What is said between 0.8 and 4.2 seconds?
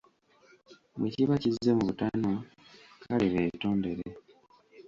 Bwekiba kizze mu butanwa, kale beetondere.